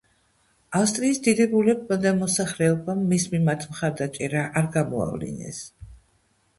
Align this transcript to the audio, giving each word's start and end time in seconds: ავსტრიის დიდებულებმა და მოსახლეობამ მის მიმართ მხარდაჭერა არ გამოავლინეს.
ავსტრიის 0.79 1.19
დიდებულებმა 1.27 1.99
და 2.07 2.15
მოსახლეობამ 2.23 3.05
მის 3.13 3.29
მიმართ 3.37 3.69
მხარდაჭერა 3.77 4.51
არ 4.59 4.75
გამოავლინეს. 4.81 5.67